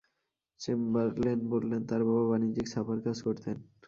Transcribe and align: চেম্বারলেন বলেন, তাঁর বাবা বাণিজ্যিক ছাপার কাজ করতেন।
চেম্বারলেন 0.59 1.39
বলেন, 1.51 1.81
তাঁর 1.89 2.01
বাবা 2.07 2.23
বাণিজ্যিক 2.29 2.65
ছাপার 2.73 2.97
কাজ 3.05 3.17
করতেন। 3.21 3.57